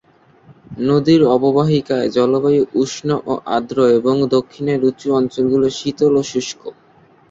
নদীর 0.85 1.21
অববাহিকায় 1.35 2.07
জলবায়ু 2.17 2.63
উষ্ণ 2.81 3.09
ও 3.23 3.43
আর্দ্র 3.55 3.77
এবং 3.97 4.15
দক্ষিণের 4.35 4.79
উঁচু 4.89 5.07
অঞ্চলগুলো 5.19 5.67
শীতল 5.77 6.13
ও 6.15 6.31
শুষ্ক। 6.31 6.61